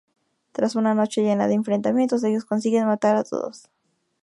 Tras 0.51 0.73
una 0.75 0.95
noche 0.95 1.21
llena 1.21 1.45
de 1.47 1.53
enfrentamientos, 1.53 2.23
ellos 2.23 2.43
consiguen 2.43 2.87
matar 2.87 3.17
a 3.17 3.23
todos. 3.23 3.69